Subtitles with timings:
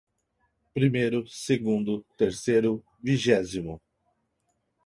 [0.73, 3.79] primeiro, segundo, terceiro, vigésimo